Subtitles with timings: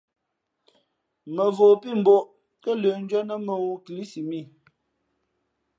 [1.35, 2.29] Mᾱvǒ pí mbᾱʼ ō
[2.63, 4.39] kάlə̄ndʉ́ά nά mᾱŋū kilísimǐ.